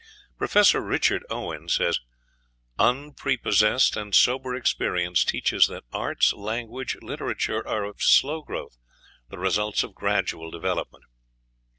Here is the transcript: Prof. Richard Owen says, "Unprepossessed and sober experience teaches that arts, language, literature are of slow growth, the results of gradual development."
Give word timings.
Prof. 0.35 0.73
Richard 0.73 1.23
Owen 1.29 1.69
says, 1.69 1.99
"Unprepossessed 2.79 3.95
and 3.95 4.15
sober 4.15 4.55
experience 4.55 5.23
teaches 5.23 5.67
that 5.67 5.83
arts, 5.93 6.33
language, 6.33 6.97
literature 7.03 7.61
are 7.67 7.83
of 7.83 8.01
slow 8.01 8.41
growth, 8.41 8.79
the 9.29 9.37
results 9.37 9.83
of 9.83 9.93
gradual 9.93 10.49
development." 10.49 11.03